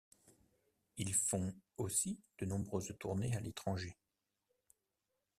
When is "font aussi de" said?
1.13-2.47